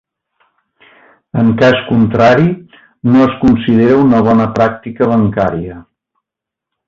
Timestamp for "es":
3.27-3.35